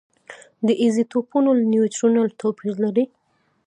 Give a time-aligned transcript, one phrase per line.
[0.67, 3.05] د ایزوټوپونو نیوټرونونه توپیر لري.